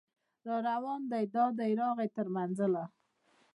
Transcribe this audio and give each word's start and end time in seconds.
راروان 0.47 1.01
دی 1.11 1.25
دا 1.35 1.45
دی 1.59 1.71
راغی 1.81 2.09
تر 2.15 2.27
منزله 2.35 2.83